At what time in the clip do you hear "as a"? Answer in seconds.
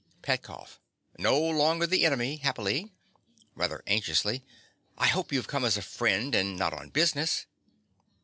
5.63-5.83